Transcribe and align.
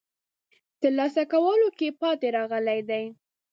ترلاسه 0.81 1.23
کولو 1.33 1.67
کې 1.77 1.87
پاتې 2.01 2.27
راغلي 2.37 2.79
دي. 2.89 3.03